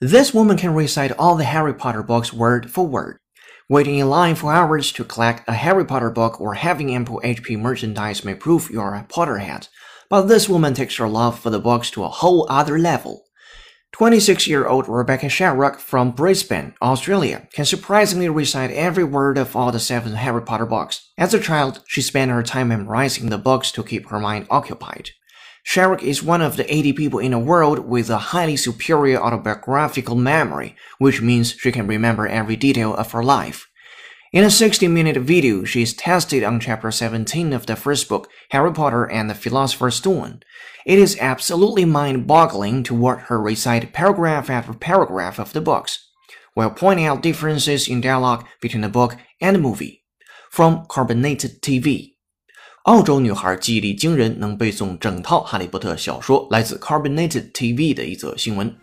[0.00, 3.18] This woman can recite all the Harry Potter books word for word.
[3.68, 7.58] Waiting in line for hours to collect a Harry Potter book or having ample HP
[7.58, 9.66] merchandise may prove you're a Potterhead,
[10.08, 13.24] but this woman takes her love for the books to a whole other level.
[13.90, 19.72] 26 year old Rebecca Sharrock from Brisbane, Australia, can surprisingly recite every word of all
[19.72, 21.10] the seven Harry Potter books.
[21.18, 25.10] As a child, she spent her time memorizing the books to keep her mind occupied.
[25.64, 30.16] Sharrock is one of the 80 people in the world with a highly superior autobiographical
[30.16, 33.68] memory, which means she can remember every detail of her life.
[34.32, 38.28] In a 60 minute video, she is tested on chapter 17 of the first book,
[38.50, 40.42] Harry Potter and the Philosopher's Stone.
[40.86, 46.08] It is absolutely mind boggling to watch her recite paragraph after paragraph of the books,
[46.54, 50.02] while pointing out differences in dialogue between the book and the movie.
[50.50, 52.11] From Carbonated TV.
[52.82, 56.48] 澳洲女孩记忆力惊人，能背诵整套《哈利波特》小说。
[56.50, 58.74] 来自 Carbonated TV 的一则新闻。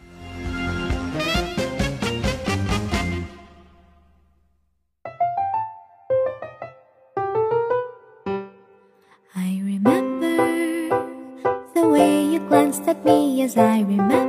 [9.34, 10.90] I remember
[11.74, 14.29] the way you glanced at me as I remember.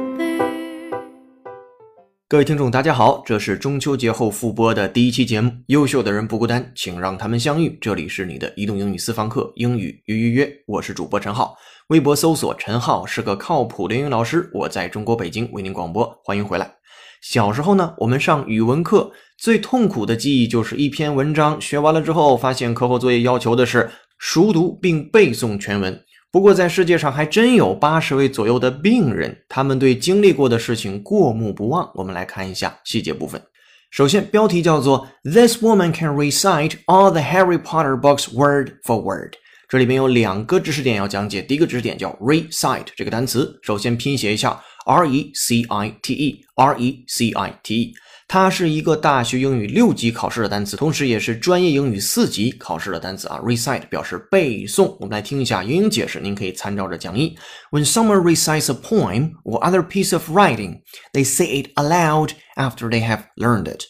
[2.30, 5.50] 各位听众，大家好，这是中秋节后复播的第一期节目。
[5.66, 7.76] 优秀的人不孤单，请让他们相遇。
[7.80, 11.56] 这里是你的移动英语私房课，英语约约约，我是主播陈浩。
[11.88, 16.72] 微博搜索陈浩是个靠谱的英语老师，我在中国北京为您广播，欢迎回来。
[17.20, 23.90] 小时候呢，我们上语文课最痛苦的记忆就是一篇文章学完了之后，发现课后作业要求的是
[24.20, 26.00] 熟读并背诵全文。
[26.32, 31.90] 不过，在世界上还真有八十位左右的病人，他们对经历过的事情过目不忘。
[31.92, 33.42] 我们来看一下细节部分。
[33.90, 39.32] 首先，标题叫做 "This woman can recite all the Harry Potter books word for word"。
[39.68, 41.42] 这里面有两个知识点要讲解。
[41.42, 47.94] 第一个知识点叫 recite 这个单词，首先拼写一下 r e c i t e，r e c i t e。
[48.32, 53.40] 它是一个大学英语六级考试的单词，同时也是专业英语四级考试的单词啊。
[53.42, 57.36] Recite 表示背诵，我们来听一下英英解释，您可以参照着讲义。
[57.72, 60.82] When someone recites a poem or other piece of writing,
[61.12, 63.86] they say it aloud after they have learned it.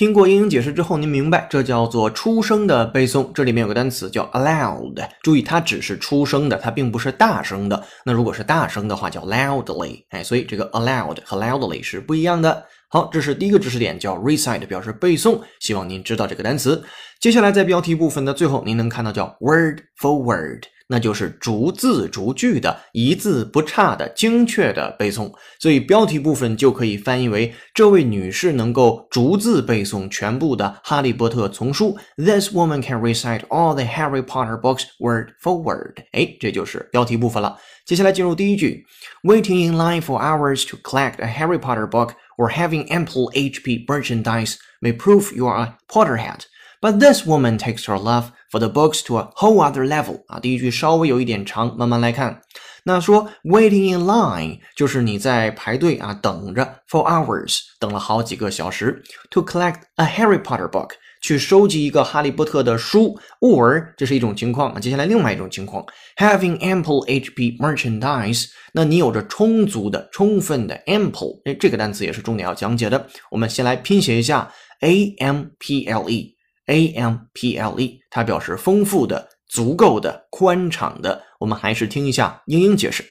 [0.00, 3.30] 听过英英解释之后，您明白这叫做出声的背诵。
[3.34, 7.84] 这里面有个单词叫 aloud，注意它只是出声的，它并不是大声的。
[8.06, 10.02] 那如果是大声的话，叫 loudly。
[10.08, 12.64] 哎，所以这个 aloud 和 loudly 是不一样的。
[12.88, 15.38] 好，这是第一个知识点，叫 recite，表示背诵。
[15.58, 16.82] 希望您知道这个单词。
[17.20, 25.32] 接下来在标题部分的最后，您能看到叫 word for word，那就是逐字逐句的、一字不差的精确的背诵。
[25.60, 31.96] 所以标题部分就可以翻译为：这位女士能够逐字背诵全部的《哈利波特》丛书。
[32.16, 36.00] This woman can recite all the Harry Potter books word for word。
[36.10, 37.56] 哎，这就是标题部分了。
[37.86, 38.84] 接下来进入第一句
[39.22, 44.56] ：Waiting in line for hours to collect a Harry Potter book or having ample HP merchandise
[44.80, 46.40] may prove you are a Potterhead.
[46.80, 52.40] But this woman takes her love for the books to a whole other level 啊，第一句稍微有一点长，慢慢来看。
[52.84, 64.80] 那说 waiting in line 就是你在排队啊，等着 for hours 等了好几个小时 to collect a Harry Potter book 去收集一个哈利波特的书，or 这是一种情况啊。
[64.80, 65.84] 接下来另外一种情况
[66.16, 73.06] ，having ample HP merchandise，那你有着充足的、充分的 ample，哎，这个单词也是重点要讲解的。
[73.30, 74.50] 我们先来拼写一下
[74.80, 76.34] a m p l e
[76.69, 81.23] a m p l e，它表示丰富的、足够的、宽敞的。
[81.39, 83.03] 我们还是听一下英英解释：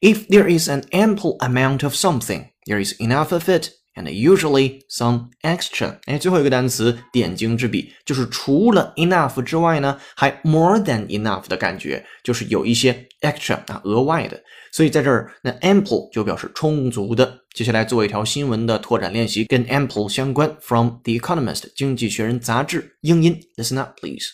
[0.00, 4.80] If there is an ample amount of something, there is enough of it and usually
[4.88, 5.98] some extra。
[6.06, 14.40] 哎，最后一个单词点睛之笔，就是除了 enough 之外呢，还 more than enough 的感觉，就是有一些 extra 啊，额外的。
[14.72, 17.40] 所以在这儿，那 ample 就表示充足的。
[17.54, 24.26] 接下来做一条新闻的拓展练习，跟 ample 相关，from The Economist 经济学人杂志英音，listen up please。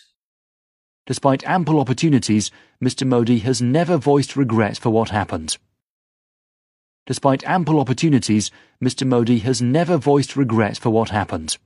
[1.06, 2.48] Despite ample opportunities,
[2.80, 3.06] Mr.
[3.06, 5.54] Modi has never voiced regret for what happened.
[7.08, 8.50] Despite ample opportunities,
[8.80, 9.06] Mr.
[9.06, 11.56] Modi has never voiced regret for what happened.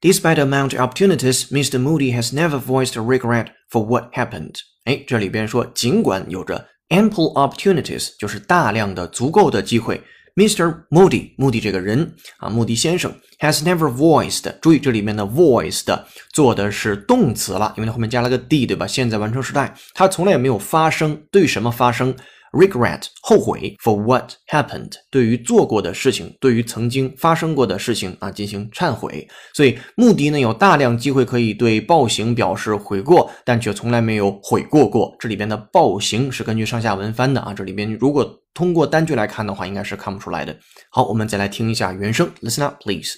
[0.00, 1.78] Despite amount of opportunities, Mr.
[1.78, 4.56] Moody has never voiced a regret for what happened.
[4.84, 10.02] 哎，这里边说，尽管有着 ample opportunities，就是大量的、足够的机会，
[10.34, 10.86] Mr.
[10.90, 14.58] Moody，穆迪这个人啊，穆迪先生 has never voiced。
[14.60, 18.86] 注意这里面的 voiced 做的是动词了，因为它后面加了个 d，对吧？
[18.86, 22.14] 现在完成时态，他从来也没有发生对什么发生。
[22.51, 29.27] Regret 后悔 for what happened 对于做过的事情，对于曾经发生过的事情啊进行忏悔。
[29.53, 35.15] 所以穆迪呢有大量机会可以对暴行表示悔过，但却从来没有悔过过。
[35.19, 40.57] 这里边的暴行是根据上下文翻的啊，这里边如果通过单句来看的话，应该是看不出来的。
[40.91, 43.15] 好，我们再来听一下原声，Listen up, please.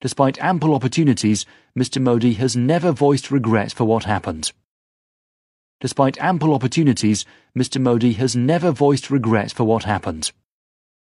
[0.00, 1.44] Despite ample opportunities,
[1.74, 1.98] Mr.
[1.98, 4.50] Modi has never voiced regret for what happened.
[5.83, 7.23] Despite ample opportunities,
[7.55, 7.79] Mr.
[7.79, 10.31] Modi has never voiced regret for what happened.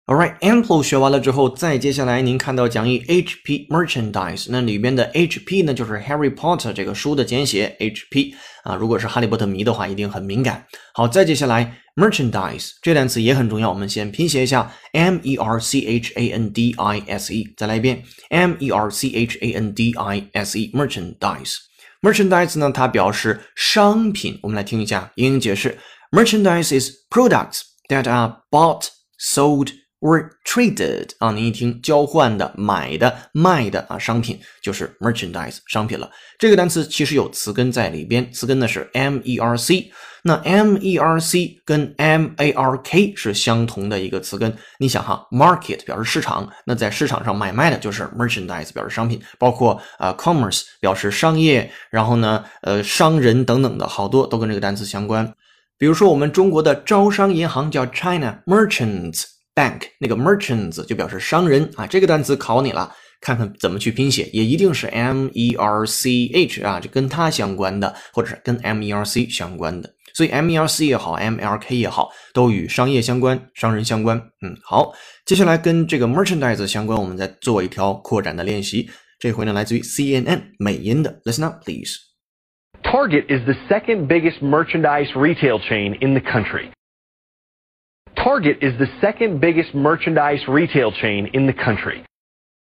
[0.06, 8.34] Alright, ample 学完了之后，再接下来您看到讲义 HP merchandise，那里边的 HP 呢，就是 Harry Potter 这个书的简写 HP
[8.64, 8.76] 啊。
[8.76, 10.66] 如果是哈利波特迷的话，一定很敏感。
[10.94, 18.72] 好，再接下来 merchandise 这单词也很重要，我们先拼写一下 M E R C H A N D I S E，再来一遍 M E
[18.72, 21.56] R C H A N D I S E merchandise。
[22.01, 24.39] Merchandise 呢，它表示商品。
[24.43, 25.79] 我们来听一下英英解释
[26.11, 36.11] ：merchandise is products that are bought, sold or traded 啊，您一听交换的、买的、卖的啊，商品就是 merchandise 商品了。
[36.39, 39.91] 这个单词其实有词根在里边，词根呢是 m e r c。
[40.25, 44.53] 那 m e r c 跟 m a r k 是相同的一个词根。
[44.79, 55.33] 你想哈，market 表示市场，那在市场上买卖的就是 merchandise 表示商品，包括啊 commerce 表示商业，然后呢呃商人等等的好多都跟这个单词相关。
[55.79, 59.23] 比如说我们中国的招商银行叫 China Merchants
[59.59, 62.95] Bank，那个 merchants 就表示商人啊，这个单词考你了。
[63.21, 69.93] 看看怎么去拼写，也一定是 M E R C H 啊，就跟它相关的，或者是跟 M E R C 相关的。
[70.15, 74.17] 所以 M E R C 也好，M L K 也好，都与商业相关、商人相关。
[74.41, 74.93] 嗯，好，
[75.27, 78.89] 接下来跟这个 merchandise 相关，我们再做一条扩展的练习。
[79.19, 81.97] 这回呢，来自于 C N N 美音的，Listen up, please.
[82.85, 86.69] Target is the second biggest merchandise retail chain in the country.
[88.18, 92.04] Target is the second biggest merchandise retail chain in the country.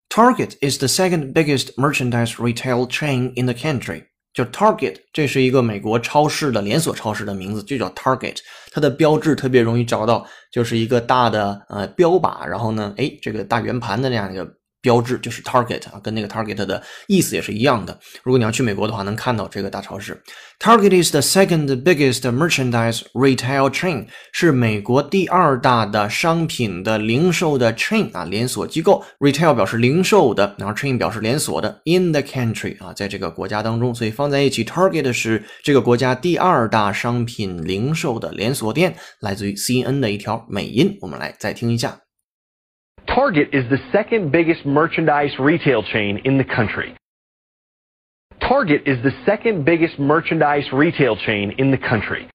[0.10, 4.04] Target is the second biggest merchandise retail chain in the country.
[4.34, 8.38] 就 Target，这是一个美国超市的连锁超市的名字，就叫 Target。
[8.72, 14.44] 它的标志特别容易找到，就是一个大的呃标靶，然后呢，哎，这个大圆盘的那样一个
[14.89, 17.93] 标志就是 Target 啊，跟那个 Target 的意思也是一样的。
[18.23, 20.19] 如果你要去美国的话，能看到这个大超市。
[20.59, 29.05] Target is the second biggest merchandise retail chain，是美国第二大的商品的零售的 chain 啊，连锁机构。
[29.19, 31.83] Retail 表示零售的，然后 chain 表示连锁的。
[31.85, 38.97] In the country 啊，在这个国家当中，所以放在一起，Target 是这个国家第二大商品零售的连锁店。
[39.21, 42.08] 来自于 CNN 的一条美音，我们来再听一下。
[43.08, 46.96] Target is the second biggest merchandise retail chain in the country.
[48.40, 52.28] Target is the second biggest merchandise retail chain in the country.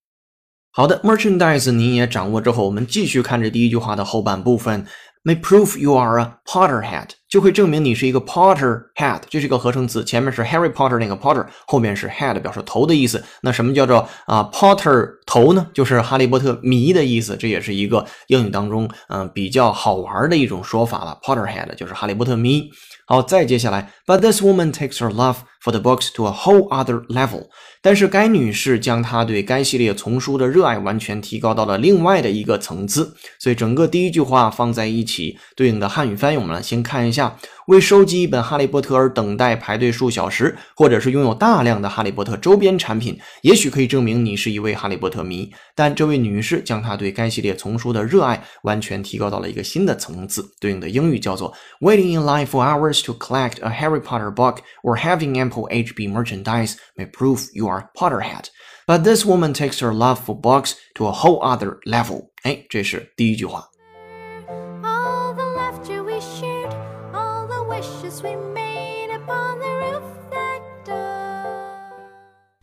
[0.70, 4.86] 好的，merchandise 您也掌握之后，我们继续看这第一句话的后半部分。
[5.25, 13.23] May prove you are a Potterhead，就会证明你是一个 Potterhead，这是一个合成词，前面是 Harry Potter 那个 Potter，后面是 head 表示头的意思。
[13.41, 15.65] 那什么叫做啊 Potter 头呢？
[15.73, 21.17] 就是哈利波特迷的意思，这也是一个英语当中嗯、比较好玩的一种说法了。
[21.23, 22.69] Potterhead 就是哈利波特迷。
[23.05, 27.47] 好，再接下来，But this woman takes her love for the books to a whole other level。
[27.83, 33.13] 但是该女士将她对该系列丛书的热爱完全提高到了另外的一个层次。
[33.37, 37.37] 所以整个第一句话放在一起，对应的汉语翻译，我们来先看一下：
[37.67, 45.51] 为收集一本《哈利波特》而等待排队数小时，或者是拥有大量的《哈利波特》周边产品，也许可以证明你是一位哈利波特迷。
[45.75, 56.09] 但这位女士将她对该系列丛书的热爱完全提高到了一个新的层次，对应的英语叫做 Waiting in line for hours to collect a Harry Potter book or having ample HB
[56.09, 58.49] merchandise may prove you are Potter Potterhead.
[58.85, 62.29] But this woman takes her love for books to a whole other level。
[62.43, 63.69] 哎，这是第一句话。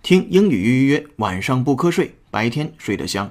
[0.03, 3.27] 听英语预约，晚上不瞌睡，白天睡得香。
[3.27, 3.31] Eh,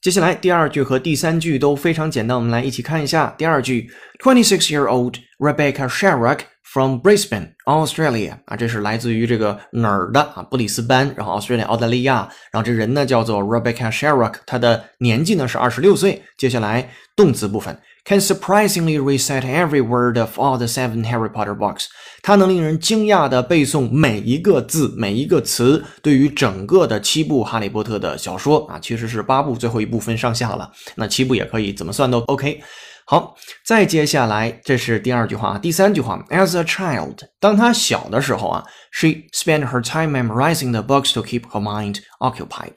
[0.00, 3.34] 接下来第二句和第三句都非常简单，我们来一起看一下。
[3.36, 3.90] 第二句
[4.22, 10.42] ，Twenty-six-year-old Rebecca Sharrock from Brisbane, Australia 啊，这是来自于这个哪儿的啊？
[10.44, 16.22] 布里斯班，然后 Australia 澳大利亚，然后这人呢叫做 Rebecca Sharrock，她的年纪呢是二十六岁。
[16.36, 17.76] 接下来动词部分。
[18.08, 21.84] Can surprisingly recite every word of all the seven Harry Potter books。
[22.22, 25.84] 它能令人惊讶地背诵每一个字、每一个词。
[26.02, 30.72] 对于整个的七部哈利波特的小说啊，其实是八部，最后一部分上下了。
[30.94, 32.62] 那七部也可以怎么算都 OK。
[33.04, 33.34] 好，
[33.64, 42.76] 再接下来这是第二句话，第三句话，As a child，当他小的时候啊，she spent her time memorizing the books to keep her mind occupied。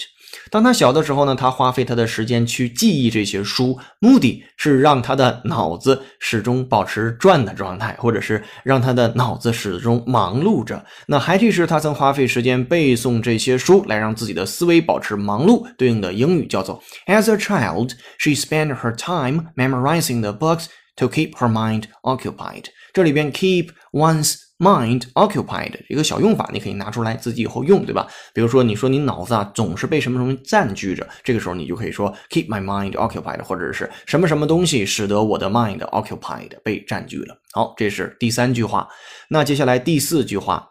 [0.49, 10.83] 当他小的时候呢，他花费他的时间去记忆这些书，目的是让他的脑子始终保持转的状态，或者是让他的脑子始终忙碌着。
[11.07, 15.65] 那孩提时他曾花费时间背诵这些书，来让自己的思维保持忙碌。
[15.77, 20.65] 对应的英语叫做：As a child, she spent her time memorizing the books
[20.97, 22.65] to keep her mind occupied。
[22.93, 28.05] 这里边 keep one's Mind occupied 一个小用法，你可以拿出来自己以后用，对吧？
[28.31, 37.35] 比如说，你说你脑子啊总是被什么什么占据着，这个时候你就可以说 keep my mind occupied，或者是什么什么东西使得我的 mind occupied 被占据了。
[37.53, 38.87] 好，这是第三句话。
[39.29, 40.70] 那接下来第四句话。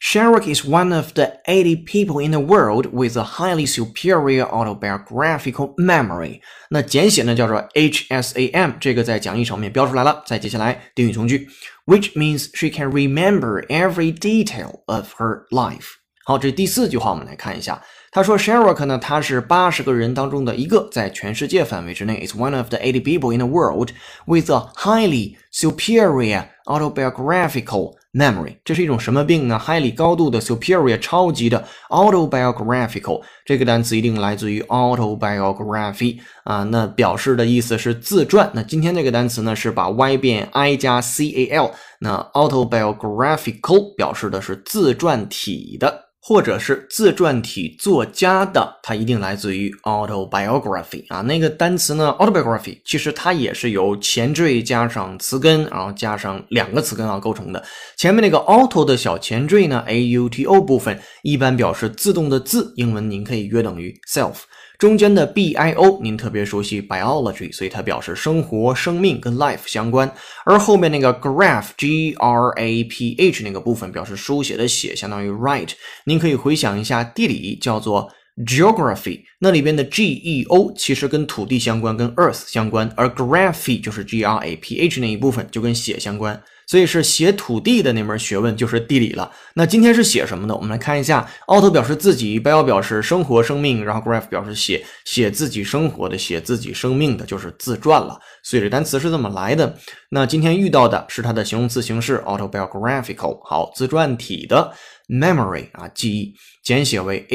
[0.00, 5.74] Sherlock is one of the 80 people in the world with a highly superior autobiographical
[5.76, 6.40] memory。
[6.68, 10.22] 那简写呢叫做 HSAM，这个在讲义上面标出来了。
[10.26, 11.48] 再接下来定语从句，
[11.86, 15.86] which means she can remember every detail of her life。
[16.26, 17.82] 好，这第四句话我们来看一下。
[18.10, 23.90] 他说，Sherlock 呢，他是八十个人当中的一个，在全世界范围之内，is one of the eighty people in the world
[24.26, 28.55] with a highly superior autobiographical memory。
[28.63, 38.49] 这是一种什么病呢？highly 高度的 superior 超级的 autobiographical 这个单词一定来自于 autobiography 啊，那表示的意思是自传。
[38.53, 46.08] 那今天这个单词呢是把 y 变 i 加 c a l，那 autobiographical 表示的是自传体的。
[46.29, 57.63] 或者是自传体作家的，它一定来自于 autobiography 啊，那个单词呢，autobiography 其实它也是由前缀加上词根，然后加上两个词根啊构成的。
[57.97, 64.35] 前面那个 auto 的小前缀呢，a u t o 部分一般表示自动的自，英文您可以约等于 self。
[64.79, 70.09] 中间的 b i o 您特别熟悉 biology，所以它表示生活、生命跟 life 相关。
[70.45, 75.71] 而后面那个 graph g r a p h 那个部分表示书写的写，相当于 write。
[76.05, 78.09] 您可以回想一下地理叫做
[78.45, 86.41] geography，那里边的 g e o 其实跟土地相关，跟 earth 相关，而 graphy 就是 g r a p h 那一部分就跟写相关。
[86.69, 89.31] 所以是写土地的那门学问就是地理了。
[89.55, 90.53] 那今天是写什么的？
[90.53, 98.19] 我们来看一下，auto 表示自己，bio 表示生活、生命，然后 graph 表示写写自己生活的、写自己生命的，就是自传了。
[98.43, 99.75] 所以这单词是这么来的。
[100.11, 104.71] 那今天遇到的是它的形容词形式 autobiographical，好，自传体的
[105.07, 107.25] memory 啊，记忆，简写为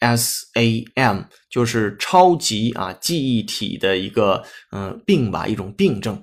[0.00, 6.20] HSAM，就是超级啊记忆体的一个嗯病吧，一种病症。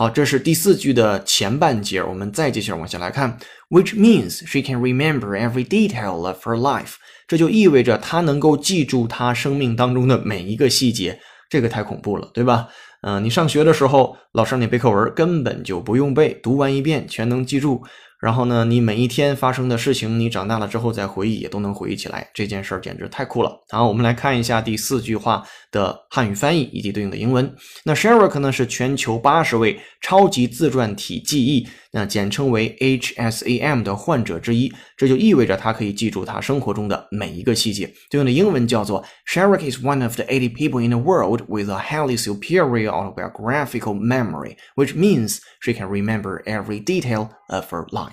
[0.00, 3.36] 好，这是第四句的前半节，我们再继续往下来看
[3.68, 6.92] ，which means she can remember every detail of her life。
[7.28, 11.20] 这就意味着她能够记住她生命当中的每一个细节。
[11.50, 12.68] 这个太恐怖了，对吧？
[13.02, 17.82] 嗯，你上学的时候，老师让你背课文，根本就不用背，读完一遍全能记住。
[18.20, 22.28] 然后呢，你每一天发生的事情，你长大了之后再回忆，也都能回忆起来。
[22.34, 23.50] 这件事儿简直太酷了。
[23.70, 27.54] 好，我们来看一下第四句话的汉语翻译以及对应的英文。
[27.84, 34.70] 那 Sherlock 呢是全球八十位超级自传体记忆，那简称为 HSAM 的患者之一。
[34.98, 37.90] 这就意味着他可以记住他生活中的每一个细节。
[38.10, 43.94] 对应的英文叫做 Sherlock is one of the eighty people in the world with a highly superior autobiographical
[43.94, 48.09] memory, which means she can remember every detail of her life.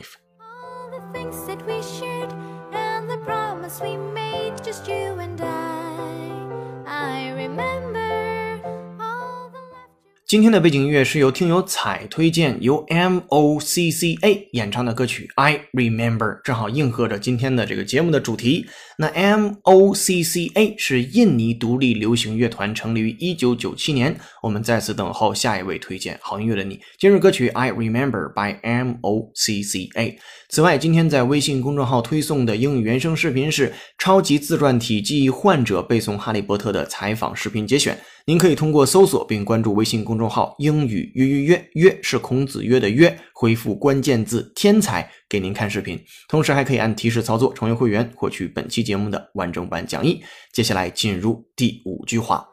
[1.17, 2.31] Things that we shared
[2.71, 6.85] and the promise we made, just you and I.
[6.85, 8.61] I remember
[8.99, 10.21] all the laughter.
[10.27, 18.67] 今天的背景音乐是由听友彩推荐，由 M O C C A 演唱的歌曲《I Remember》，正好应和着今天的这个节目的主题。
[18.99, 24.15] 那 M O C C A 是印尼独立流行乐团，成立于一九九七年。
[24.43, 26.79] 我们在此等候下一位推荐好音乐的你。
[26.99, 30.19] 今日歌曲《I Remember》by M O C C A。
[30.49, 37.99] 此外，今天在微信公众号推送的英语原声视频是超级自传体记忆患者背诵《哈利波特》的采访视频节选。
[38.25, 46.01] 您可以通过搜索并关注微信公众号“英语约约约”，约是孔子约的约，回复关键字“天才”给您看视频。
[46.29, 50.23] 同时还可以按提示操作成为会员，获取本期节目的完整版讲义。
[50.53, 52.47] 接下来进入第五句话。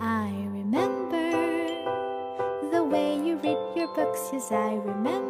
[0.00, 1.30] I remember
[2.72, 4.32] the way you read your books.
[4.32, 5.29] Yes, I remember.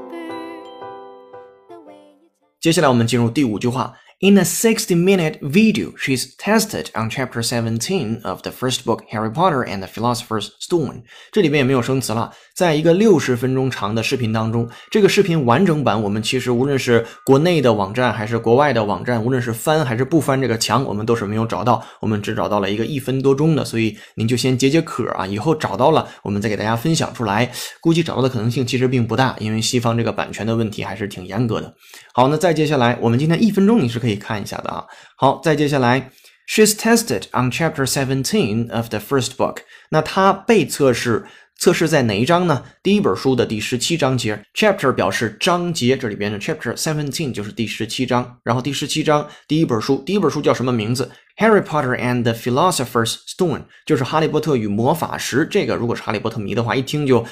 [2.61, 3.97] 接下来我们进入第五句话。
[4.23, 9.83] In a 60-minute video, she's tested on chapter 17 of the first book, Harry Potter and
[9.83, 11.05] the Philosopher's Stone。
[11.33, 12.31] 这里边也没有生词了。
[12.55, 21.83] 在一个六十分钟长的视频当中，这个视频完整版我们其实无论是国内的网站还是国外的网站，无论是翻还是不翻这个墙，我们都是没有找到。
[22.01, 27.51] 我们只找到了一个一分多钟的，所以您就先解解渴啊，以后找到了我们再给大家分享出来。
[27.81, 31.75] 估计找到的可能性其实并不大，因为西方这个版权的问题还是挺严格的。
[32.13, 34.85] 好，那再接下来，我们今天一分钟你是可以以看一下的啊。
[35.17, 36.11] 好，再接下来
[36.49, 39.59] ，She's tested on chapter seventeen of the first book。
[39.91, 41.27] 那她被测试，
[41.59, 42.65] 测试在哪一章呢？
[42.83, 44.43] 第一本书的第十七章节。
[44.55, 48.39] Chapter 表示章节，这里边的 chapter seventeen 就是第十七章。
[48.45, 55.47] 然后第十七章第一本书，第一本书叫什么名字？Harry Potter and the Philosopher's Stone，就是《哈利波特与魔法石》。
[55.49, 57.27] 这个如果是哈利波特迷的话，一听就。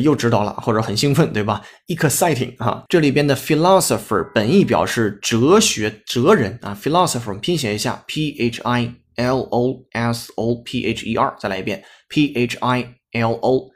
[0.00, 2.84] 又知道了，或者很兴奋，对吧？Exciting 啊！
[2.88, 13.72] 这里边的 philosopher 本意表示哲学哲人啊，philosopher 拼写一下，p h i l o s o p h e r，再来一遍 PHILOSOPHER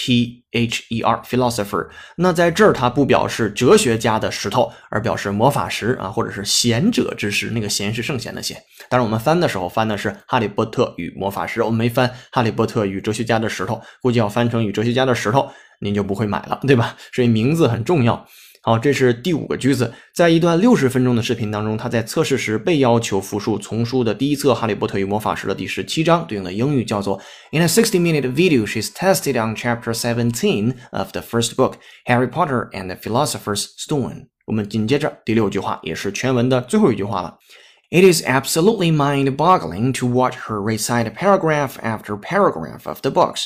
[0.00, 1.86] p h e r philosopher。
[2.16, 7.50] 那在这儿它不表示哲学家的石头，而表示魔法石啊，或者是贤者之石。
[7.50, 8.56] 那个贤是圣贤的贤。
[8.88, 15.40] 当然，我们翻的时候翻的是《哈利波特与魔法石》，我们没翻《哈利波特与哲学家的石头》，估计要翻成《与哲学家的石头》，
[15.80, 16.96] 您就不会买了，对吧？
[17.12, 18.26] 所以名字很重要。
[18.61, 19.93] 好，这是第五个句子。
[20.11, 32.69] 在一段六十分钟的视频当中，他在测试时被要求复述丛书的第一册《哈利波特与魔法石》的第十七章，对应的英语叫做 In a sixty-minute video, she's tested on chapter seventeen of the first book, Harry Potter
[32.71, 34.29] and the Philosopher's Stone。
[34.45, 37.37] 我们紧接着第六句话，也是全文的最后一句话了。
[37.91, 43.45] It is absolutely mind-boggling to watch her recite paragraph after paragraph of the books,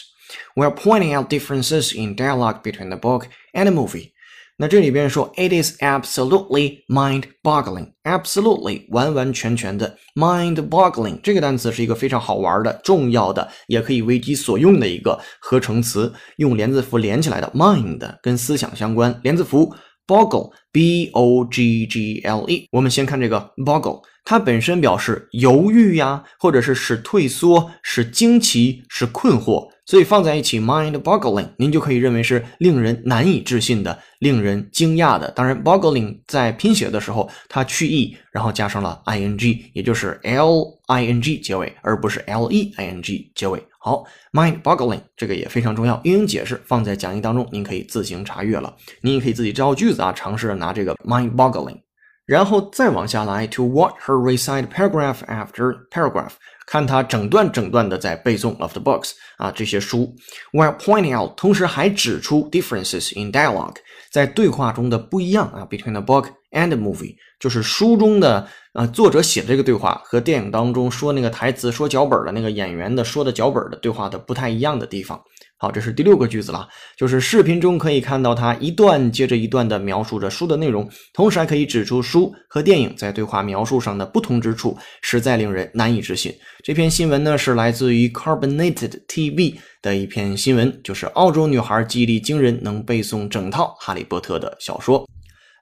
[0.55, 4.12] while pointing out differences in dialogue between the book and the movie.
[4.56, 19.74] 那这里边说，it is absolutely mind-boggling，absolutely 完完全全的 mind-boggling 这个单词是一个非常好玩的、重要的，也可以为己所用的一个合成词，用连字符连起来的 mind 跟思想相关，连字符
[20.06, 22.68] boggle，b o g g l e。
[22.70, 29.73] 我们先看这个 boggle，它本身表示犹豫呀，或者是使退缩、使惊奇、使困惑。
[29.86, 35.30] 所以放在一起，mind-boggling，您就可以认为是令人难以置信的、令人惊讶的。
[35.32, 43.62] 当然，boggling 在拼写的时候，它去 e，然后加上了 ing，也就是 l i n g 结尾，而不是 l e i n g 结尾。
[43.78, 48.74] 好，mind-boggling 这个也非常重要，英语解释放在讲义当中，您可以自行查阅了。
[49.02, 51.80] 您也可以自己造句子啊，尝试着拿这个 mind-boggling，
[52.24, 56.30] 然后再往下来，to watch her recite paragraph after paragraph。
[56.66, 60.14] 看他整段整段的在背诵 of the books 啊这些书
[60.52, 63.76] ，while pointing out，同时还指出 differences in dialogue，
[64.10, 75.20] 在对话中的不一样啊，between the book and the movie，就是书中的啊作者写的这个对话和电影当中说那个台词说脚本的那个演员的说的脚本的对话的不太一样的地方。
[75.64, 86.30] 好，这是第六个句子了，就是视频中可以看到他一段接着一段的描述着书的内容，同时还可以指出书和电影在对话描述上的不同之处，实在令人难以置信。
[86.62, 95.08] 这篇新闻呢是来自于 Carbonated TV 的一篇新闻，就是澳洲女孩记忆力惊人，能背诵整套《哈利波特》的小说。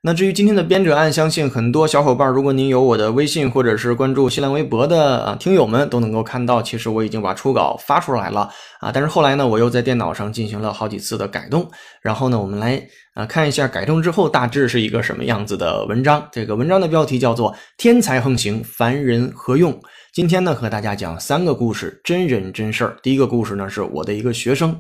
[0.05, 8.91] 那至于今天的编者案，相信很多小伙伴，如果您有我的微信或者是关注新浪微博的啊听友们，都能够看到，其实我已经把初稿发出来了啊。
[8.93, 12.85] 但是后来呢，我又在电脑上进行了好几次的改动，然后呢，我们来
[13.15, 16.29] 啊看一下改动之后大致是一个什么样子的文章。
[16.33, 19.73] 这个文章的标题叫做《天才横行，凡人何用》。
[20.13, 22.97] 今天呢，和大家讲三个故事，真人真事儿。
[23.05, 24.77] 第一个故事呢，是我的一个学生。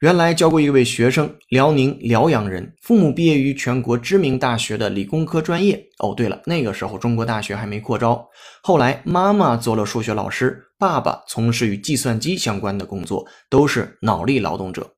[0.00, 5.82] 原来教过一位学生，辽宁辽阳人，父母毕业于全国知名大学的理工科专业。
[5.98, 8.28] 哦，对了，那个时候中国大学还没扩招。
[8.62, 14.93] 后来妈妈做了数学老师，爸爸从事与计算机相关的工作，都是脑力劳动者。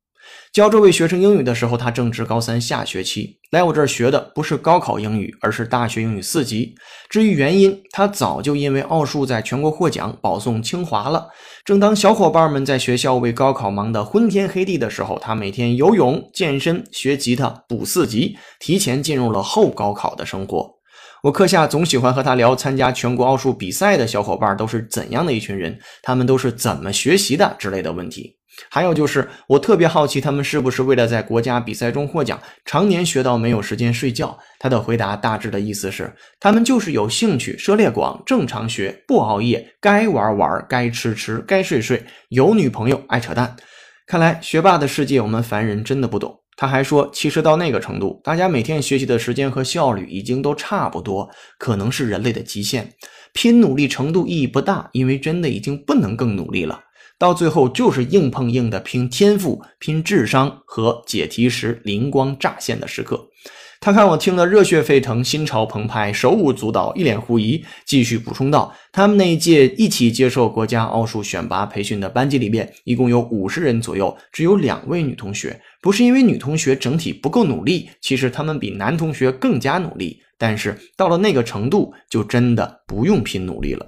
[0.52, 6.74] 教这位学生英语的时候，他正值高三下学期，来我这儿学的不是高考英语，而是大学英语四级。
[7.10, 11.28] 至于原因，他早就因为奥数在全国获奖，保送清华了。
[11.64, 20.76] 正当小伙伴们在学校为高考忙得昏天黑地的时候，他每天游泳、健身、学吉他、补四级，提前进入了后高考的生活。
[21.22, 28.36] 我课下总喜欢和他聊参加全国奥数比赛的小伙伴都是怎样的一群人，他们都是怎么学习的之类的问题。
[28.71, 34.37] 还有就是，我特别好奇他们是不是为了在国家比赛中获奖，常年学到没有时间睡觉。
[34.59, 43.55] 他的回答大致的意思是，他们就是有兴趣，涉猎广，正常学，不熬夜，该玩玩，该吃吃，该睡睡，有女朋友，爱扯淡。
[44.07, 46.35] 看来学霸的世界我们凡人真的不懂。
[46.59, 52.90] 他还说，其实到那个程度，大家每天学习的时间和效率已经都差不多，可能是人类的极限。
[53.35, 56.81] 拼努力程度意义不大，因为真的已经不能更努力了。
[57.18, 63.29] 到最后就是硬碰硬的拼天赋、拼智商和解题时灵光乍现的时刻。
[63.79, 75.61] 他看我听得热血沸腾、心潮澎湃、手舞足蹈、一脸狐疑，继续补充道：“他们那一届一起接受国家奥数选拔培训的班级里面，一共有五十人左右，只有两位女同学。
[75.83, 80.20] 不是因为女同学整体不够努力，其实她们比男同学更加努力。
[80.38, 83.87] 但是到了那个程度，就真的不用拼努力了。”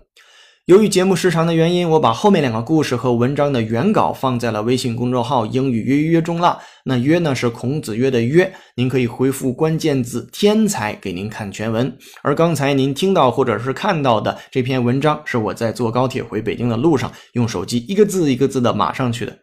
[0.69, 6.59] 由于节目时长的原因，我把后面两个故事和文章的原稿放在了微信公众号“英语约约”中了。
[6.85, 11.91] 那“约”呢是孔子约的“约”，您可以回复关键字“天才”给您看全文。
[12.21, 19.35] 而刚才您听到或者是看到的这篇文章，是我在坐高铁回北京的路上用手机一个字一个字的码上去的。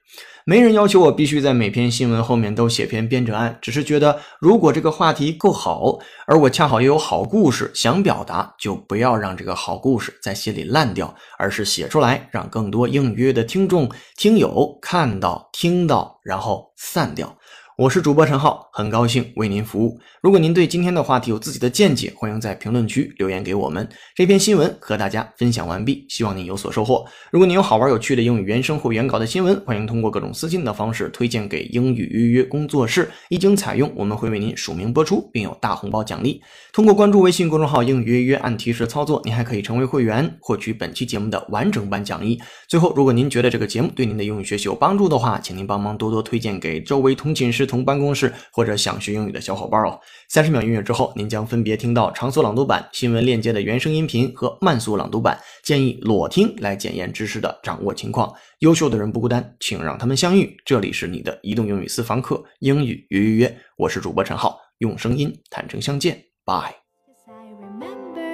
[0.47, 17.35] 没人要求我必须在每篇新闻后面都写篇编者案，只是觉得如果这个话题够好，而我恰好也有好故事想表达，就不要让这个好故事在心里烂掉，而是写出来，让更多应约的听众、听友看到、听到，然后散掉。
[17.77, 19.99] 我是主播陈浩，很高兴为您服务。
[20.21, 23.85] 如果您对今天的话题有自己的见解，欢迎在评论区留言给我们。
[24.15, 27.05] 这篇新闻和大家分享完毕，希望您有所收获。
[27.33, 36.41] 如果您有好玩有趣的英语原声或原稿的新闻，欢迎通过各种私信的方式推荐给英语预约工作室，一经采用，我们会为您署名播出，并有大红包奖励。
[36.71, 42.39] 通过关注微信公众号“英语约约”，按提示操作，您还可以成为会员，获取本期节目的完整版讲义。
[42.69, 49.99] 最后，如果您觉得这个节目对您的英语学习有帮助的话，请您帮忙多多推荐给周围同寝室、同办公室或者想学英语的小伙伴哦。
[50.29, 55.39] 三十秒音乐之后，您将分别听到长速朗读版、新闻链接的原声音频和慢速朗读版。
[55.63, 58.33] 建议裸听来检验知识的掌握情况。
[58.59, 60.55] 优秀的人不孤单，请让他们相遇。
[60.65, 66.75] 这里是你的移动英语私房课，英语约约约，我是主播陈浩，用声音坦诚相见，Bye。
[67.05, 68.33] Cause I remember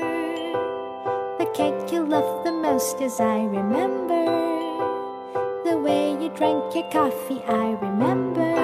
[1.37, 3.01] the cake you love the most.
[3.01, 4.25] is I remember
[5.65, 7.41] the way you drank your coffee.
[7.47, 8.60] I remember